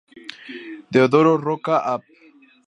Deodoro 0.91 1.33
Roca- 1.45 1.77
Av. 1.93 2.01